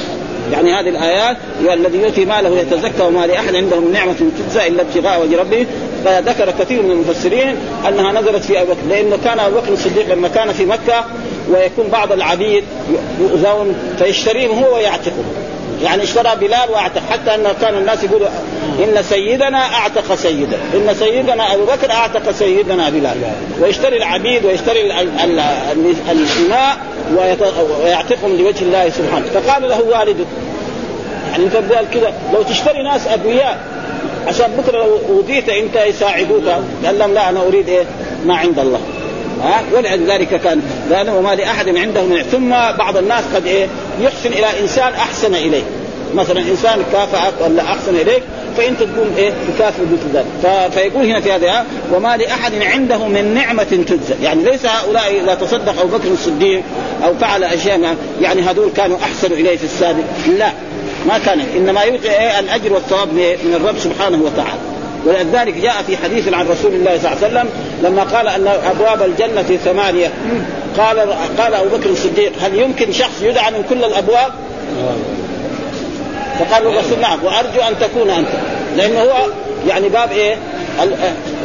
[0.52, 5.22] يعني هذه الآيات والذي يؤتي ماله يتزكى وما لأحد عنده من نعمة تجزى إلا ابتغاء
[5.22, 5.66] وجه ربه.
[6.06, 7.56] فذكر كثير من المفسرين
[7.88, 11.06] أنها نزلت في ابي بكر لأنه كان أبو بكر الصديق لما كان في مكة
[11.50, 12.64] ويكون بعض العبيد
[13.20, 15.26] يؤذون فيشتريهم هو ويعتقهم
[15.84, 18.28] يعني اشترى بلال وأعتق حتى ان كان الناس يقولوا
[18.84, 23.18] إن سيدنا أعتق سيدا إن سيدنا أبو بكر أعتق سيدنا بلال.
[23.62, 24.82] ويشتري العبيد ويشتري
[26.12, 26.78] الاماء
[27.84, 29.26] ويعتقهم لوجه الله سبحانه.
[29.26, 30.26] فقال له والده
[31.32, 31.54] يعني أنت
[31.94, 33.60] كذا لو تشتري ناس ابرياء
[34.28, 36.44] عشان بكره لو اوذيت انت يساعدوك.
[36.86, 37.84] قال لهم لا أنا أريد إيه؟
[38.26, 38.80] ما عند الله.
[39.44, 40.62] ها؟ ولذلك كان
[40.94, 43.68] قال وما لأحد عنده من ثم بعض الناس قد إيه؟
[44.02, 45.64] يحسن إلى إنسان أحسن إليه.
[46.16, 48.24] مثلا إنسان كافأك ولا أحسن إليك
[48.58, 50.72] فانت تكون إيه؟ تكافئ مثل ذلك.
[50.72, 55.80] فيقول هنا في هذا وما لأحد عنده من نعمة تجزى يعني ليس هؤلاء إذا تصدق
[55.82, 56.62] أبو بكر الصديق
[57.06, 60.04] أو فعل أشياء يعني هذول كانوا أحسن إليه في السابق.
[60.38, 60.52] لا.
[61.08, 64.60] ما كان إنما يعطي إيه؟ الأجر والثواب من الرب سبحانه وتعالى.
[65.06, 67.50] ولذلك جاء في حديث عن رسول الله صلى الله عليه وسلم
[67.84, 70.12] لما قال أن أبواب الجنة ثمانية.
[70.78, 71.00] قال
[71.38, 74.32] قال أبو بكر الصديق هل يمكن شخص يدعى من كل الأبواب؟
[76.40, 78.28] فقال الرسول نعم وأرجو أن تكون أنت
[78.78, 79.26] لأنه هو
[79.70, 80.36] يعني باب إيه؟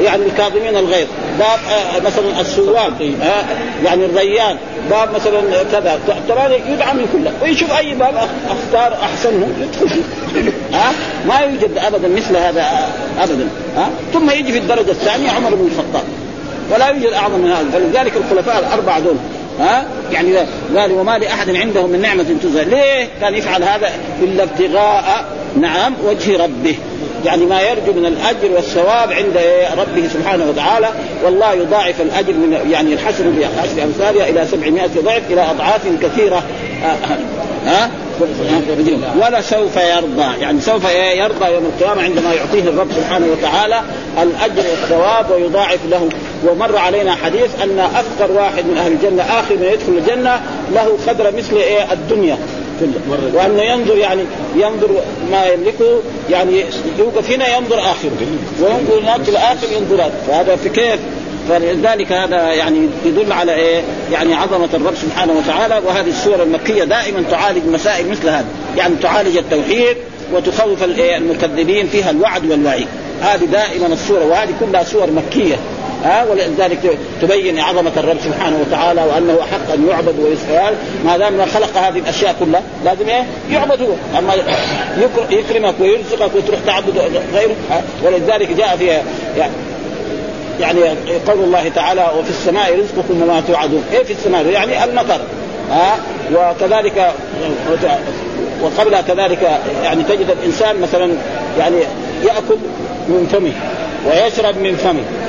[0.03, 1.07] يعني الكاظمين الغيظ.
[1.39, 3.45] باب آه، مثلا السواق آه،
[3.85, 4.57] يعني الريان.
[4.91, 5.41] باب مثلا
[5.73, 6.01] كذا.
[6.29, 7.33] ترى يدعى من كله.
[7.43, 10.03] ويشوف أي باب أختار أحسنه يدخل
[10.77, 10.93] ها؟
[11.29, 12.89] ما يوجد ابدا مثل هذا
[13.21, 13.49] ابدا.
[13.77, 16.05] ها؟ ثم يجي في الدرجة الثانية عمر بن الخطاب.
[16.75, 17.67] ولا يوجد أعظم من هذا.
[17.73, 19.17] فلذلك الخلفاء الأربعة دول
[19.61, 20.37] ها؟ يعني
[20.77, 22.65] قال وما لأحد عنده من نعمة تزهى.
[22.65, 23.91] ليه كان يفعل هذا؟
[24.23, 25.25] إلا ابتغاء
[25.61, 26.77] نعم وجه ربه.
[27.25, 29.41] يعني ما يرجو من الأجر والثواب عند
[29.79, 30.89] ربه سبحانه وتعالى
[31.25, 36.43] والله يضاعف الأجر من يعني الحسن بعشر أمثالها إلى 700 ضعف إلى أضعاف كثيرة.
[37.67, 37.91] ها؟
[39.23, 43.81] ولا سوف يرضى يعني سوف يرضى يوم القيامة عندما يعطيه الرب سبحانه وتعالى
[44.23, 46.09] الأجر والثواب ويضاعف له.
[46.47, 50.41] ومر علينا حديث أن أفقر واحد من أهل الجنة آخر من يدخل الجنة
[50.75, 52.39] له قدر مثل إيه؟ الدنيا.
[53.35, 54.23] وأنه ينظر يعني
[54.57, 54.89] ينظر
[55.31, 56.65] ما يملكه يعني
[56.99, 58.11] يوقف هنا ينظر اخره
[58.61, 60.11] وينظر هناك الآخر ينظر.
[60.29, 60.99] فهذا في كيف؟
[61.49, 63.83] فلذلك هذا يعني يدل على إيه؟
[64.13, 65.81] يعني عظمة الرب سبحانه وتعالى.
[65.87, 69.97] وهذه السور المكية دائما تعالج مسائل مثل هذه، يعني تعالج التوحيد
[70.33, 72.87] وتخوف المكذبين فيها الوعد والوعيد،
[73.21, 74.25] هذه دائما السورة.
[74.25, 75.57] وهذه كلها سور مكية.
[76.05, 80.75] ها ولذلك تبين عظمة الرب سبحانه وتعالى وأنه حق أن يعبد ويسأل.
[81.05, 84.35] ما دام خلق هذه الأشياء كلها لازم إيه؟ يعبد هو اما
[85.31, 86.99] يكرمك ويرزقك وتروح تعبد
[87.35, 87.55] غيره
[88.05, 89.03] ولذلك جاء فيها
[89.39, 89.53] يعني
[90.61, 90.79] يعني
[91.27, 93.85] قول الله تعالى وفي السماء رزقكم وما توعدون.
[93.93, 95.21] إيه في السماء؟ يعني المطر
[95.71, 95.97] ها.
[96.35, 97.13] وكذلك
[98.63, 101.13] وقبلها كذلك يعني تجد الإنسان مثلا
[101.59, 101.77] يعني
[102.25, 102.59] يأكل
[103.09, 103.53] من فمه
[104.07, 105.24] ويشرب من فمه.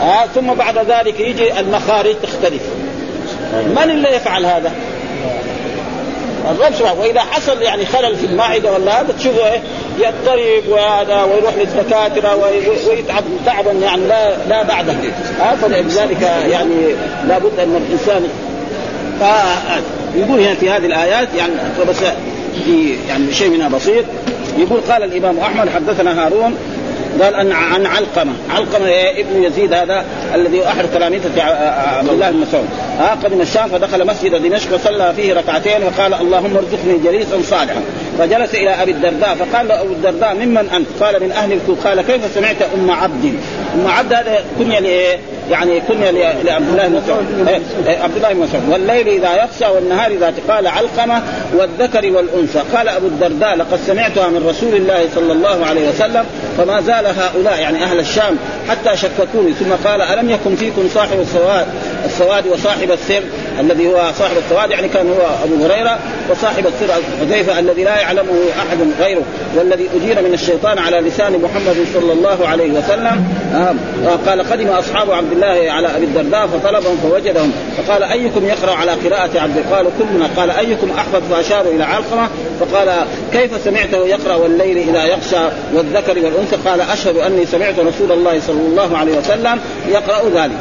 [0.00, 2.62] ها ثم بعد ذلك يجي المخارج تختلف.
[3.52, 4.72] من اللي يفعل هذا؟
[6.50, 9.60] الرب سبحانه وإذا حصل يعني خلل في المعدة ولا هذا تشوفه إيه؟
[9.98, 12.36] يضطرب وهذا ويروح للدكاترة
[12.88, 14.94] ويتعب تعبا يعني لا لا بعده.
[15.40, 16.94] ها فلذلك يعني
[17.28, 18.28] لابد أن الإنسان
[20.16, 21.52] يقول هنا في هذه الآيات يعني
[21.88, 21.96] بس
[22.64, 24.04] في يعني شيء منها بسيط
[24.58, 26.56] يقول قال الإمام أحمد حدثنا هارون
[27.22, 32.68] قال أن عن علقمة، علقمة ابن يزيد هذا الذي احد تلاميذه عبد الله بن مسعود،
[32.98, 37.82] ها قدم الشام فدخل مسجد دمشق وصلى فيه ركعتين وقال اللهم ارزقني جليسا صالحا،
[38.18, 42.00] فجلس إلى أبي الدرداء فقال له أبو الدرداء ممن أنت؟ قال من أهل الكوفة، قال
[42.00, 43.34] كيف سمعت أم عبد؟
[43.74, 45.18] أم عبد هذا كنية لايه؟
[45.50, 46.10] يعني كنية
[46.44, 50.34] لعبد الله بن مسعود إيه، إيه، عبد الله بن مسعود والليل إذا يخشى والنهار إذا
[50.48, 51.22] قال علقمة
[51.54, 56.24] والذكر والأنثى قال أبو الدرداء لقد سمعتها من رسول الله صلى الله عليه وسلم
[56.58, 58.36] فما زال هؤلاء يعني أهل الشام
[58.68, 61.66] حتى شككوني ثم قال ألم يكن فيكم صاحب السواد
[62.04, 63.22] السواد وصاحب السر
[63.60, 65.98] الذي هو صاحب السواد يعني كان هو أبو هريرة
[66.30, 69.22] وصاحب السر حذيفة الذي لا يعلمه أحد غيره
[69.56, 73.24] والذي أجير من الشيطان على لسان محمد صلى الله عليه وسلم.
[73.54, 73.74] آه
[74.26, 79.40] قال قدم أصحاب عبد الله على أبي الدرداء فطلبهم فوجدهم فقال أيكم يقرأ على قراءة
[79.40, 80.28] عبد قالوا كلنا.
[80.36, 82.28] قال أيكم احفظ فاشاروا إلى علقمة؟
[82.60, 88.40] فقال كيف سمعته يقرأ والليل إذا يغشى والذكر والأنثى؟ قال أشهد أني سمعت رسول الله
[88.40, 90.56] صلى الله عليه وسلم يقرأ ذلك.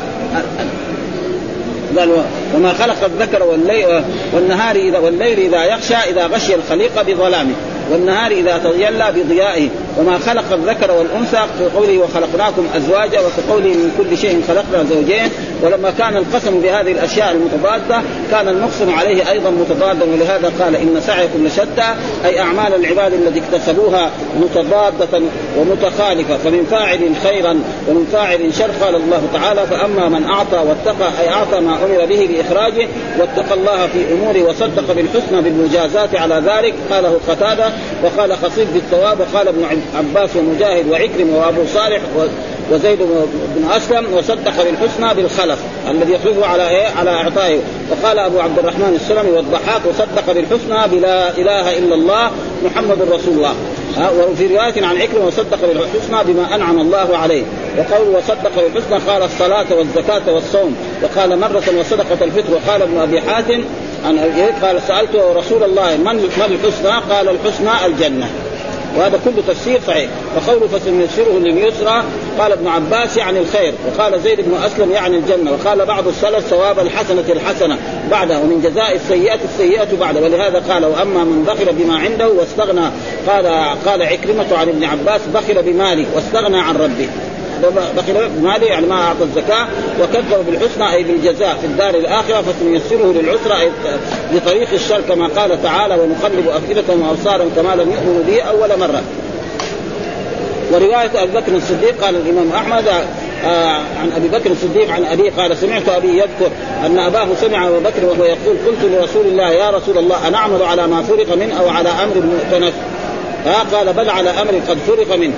[1.99, 2.23] قال
[2.55, 4.03] وما خلق الذكر والليل
[4.33, 7.53] والنهار اذا والليل إذا يخشى إذا غشي الخليقه بظلامه
[7.91, 13.91] والنهار إذا تجلى بضيائه وما خلق الذكر والأنثى في قوله وخلقناكم أزواجا وفي قوله من
[13.97, 15.29] كل شيء خلقنا زوجين.
[15.63, 18.01] ولما كان القسم بهذه الأشياء المتضادة
[18.31, 24.09] كان المقسم عليه أيضا متضادا ولهذا قال إن سعيكم لشتى أي أعمال العباد التي اكتسبوها
[24.41, 25.21] متضادة
[25.57, 31.29] ومتخالفة فمن فاعل خيرا ومن فاعل شر قال الله تعالى فأما من أعطى واتقى أي
[31.29, 32.87] أعطى ما أمر به بإخراجه
[33.19, 37.65] واتقى الله في أموره وصدق بالحسنى بالمجازات على ذلك قاله قتادة
[38.03, 39.63] وقال خصيب بالثواب وقال ابن
[39.95, 42.01] عباس ومجاهد وعكرم وابو صالح
[42.71, 42.99] وزيد
[43.55, 47.59] بن اسلم وصدق بالحسنى بالخلف الذي يخلفه على إيه؟ على اعطائه.
[47.91, 52.31] وقال ابو عبد الرحمن السلمي والضحاك وصدق بالحسنى بلا اله الا الله
[52.65, 53.53] محمد رسول الله.
[54.31, 57.43] وفي رواية عن عكرمة وصدق بالحسنى بما أنعم الله عليه.
[57.77, 60.75] وقول وصدق بالحسنى قال الصلاة والزكاة والصوم.
[61.03, 62.53] وقال مرة وصدقة الفطر.
[62.53, 63.63] وقال ابن أبي حاتم
[64.05, 64.19] عن
[64.61, 68.29] قال سألت رسول الله من ما الحسنى؟ قال الحسنى الجنة.
[68.97, 70.09] وهذا كله تفسير صحيح.
[70.35, 72.03] وقوله فسنيسره لليسرى
[72.39, 76.79] قال ابن عباس يعني الخير وقال زيد بن أسلم يعني الجنة وقال بعض السلف ثواب
[76.79, 77.77] الحسنة الحسنة
[78.11, 80.21] بعده ومن جزاء السيئة السيئة بعده.
[80.21, 82.85] ولهذا قال وأما من بخل بما عنده واستغنى
[83.27, 83.47] قال
[83.85, 87.09] قال عكرمة عن ابن عباس بخل بماله واستغنى عن ربه.
[87.69, 89.67] بخل بماله يعني ما اعطى الزكاة.
[90.01, 93.71] وكذب بالحسنى أي بالجزاء في الدار الآخرة فسنيسره للعسرى أي
[94.33, 99.01] لطريق الشر كما قال تعالى ونقلب أفئدتهم وأبصارهم كما لم يؤمنوا به أول مرة.
[100.71, 102.87] ورواية أبي بكر الصديق قال الإمام أحمد
[103.45, 106.51] آه عن أبي بكر الصديق عن أبيه قال سمعت أبي يذكر
[106.85, 110.87] أن أباه سمع أبو بكر وهو يقول قلت لرسول الله يا رسول الله أنعمل على
[110.87, 112.73] ما فرق منه أو على أمر مؤتنف؟
[113.47, 115.33] آه قال بل على أمر قد فرق منه.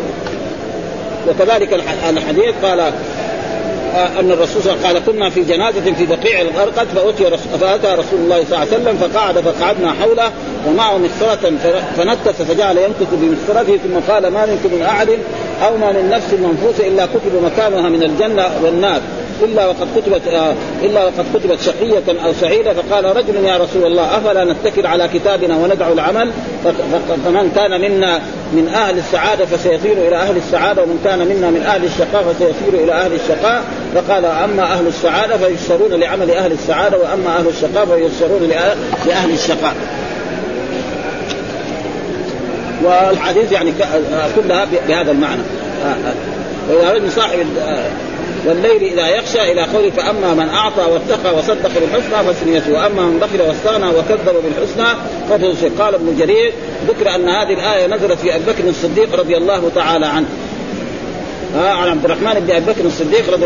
[1.28, 1.74] وكذلك
[2.10, 2.80] الحديث قال
[3.96, 7.88] آه، أن الرسول صلى الله عليه وسلم قال كنا في جنازة في بقيع الغرقد فأتي
[7.88, 10.32] رسول الله صلى الله عليه وسلم فقعد فقعدنا حوله
[10.68, 11.52] ومعه مسطرة
[11.98, 15.10] فنكس فجعل ينكس بمسطرته ثم قال ما منكم من أحد
[15.64, 19.02] أو ما من نفس منفوسة إلا كتب مكانها من الجنة والنار.
[19.44, 24.18] إلا وقد كتبت آه إلا وقد كتبت شقية أو سعيدة فقال رجل يا رسول الله
[24.18, 26.32] أفلا نتكل على كتابنا وندع العمل؟
[27.26, 28.20] فمن كان منا
[28.54, 32.94] من أهل السعادة فسيصير إلى أهل السعادة ومن كان منا من أهل الشقاء فسيصير إلى
[32.94, 33.64] أهل الشقاء.
[33.96, 38.50] فقال أما أهل السعادة فييسرون لعمل أهل السعادة وأما أهل الشقاء فييسرون
[39.06, 39.76] لأهل الشقاء.
[42.84, 43.72] والحديث يعني
[44.36, 45.42] كلها بهذا المعنى.
[46.70, 47.40] وإذا رجل صاحب
[48.46, 52.74] والليل إذا يخشى إلى قوله فأما من أعطى واتقى وصدق بالحسنى فسنيته.
[52.74, 54.88] وأما من بخل واستغنى وكذب بالحسنى
[55.30, 56.54] فسنيته قال ابن جرير
[56.88, 60.28] ذكر أن هذه الآية نزلت في أبي بكر الصديق رضي الله تعالى عنه.
[61.56, 63.46] عن عبد الرحمن بن أبي بكر الصديق رضي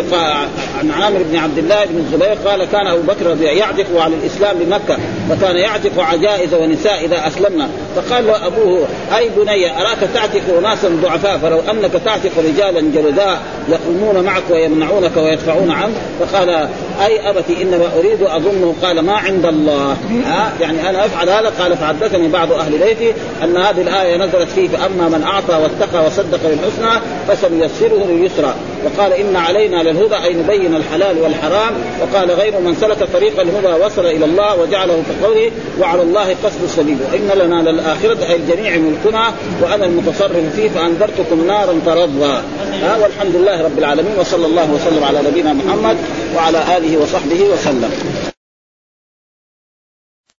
[0.79, 4.57] عن عامر بن عبد الله بن الزبير قال كان أبو بكر رضي يعتق على الإسلام
[4.59, 4.97] بمكة
[5.31, 7.69] وكان يعتق عجائز ونساء إذا أسلمنا.
[7.95, 14.25] فقال له أبوه أي بني أراك تعتق اناسا ضعفاء؟ فلو أنك تعتق رجالا جلداء يقومون
[14.25, 15.95] معك ويمنعونك ويدفعون عنك.
[16.19, 16.49] فقال
[17.05, 18.75] أي أبتي إنما أريد أظنه.
[18.81, 19.97] قال ما عند الله.
[20.27, 21.51] آه يعني أنا أفعل هذا.
[21.59, 26.39] قال فحدثني بعض أهل بيتي أن هذه الآية نزلت فيه فأما من أعطى واتقى وصدق
[26.43, 31.73] بالحسنى فسنيسره لليسرى وقال إن علينا للهدى أي نبين الحلال والحرام.
[32.01, 36.97] وقال غير من سلك طريق الهدى وصل إلى الله وجعله كقوله وعلى الله قصد السبيل.
[37.11, 42.41] وإن لنا للآخرة أي الجميع ملكنا وأنا المتصرف فيه فأنذرتكم نارا ترضى.
[42.81, 45.97] ها والحمد لله رب العالمين وصلى الله وسلم على نبينا محمد
[46.35, 47.91] وعلى آله وصحبه وسلم.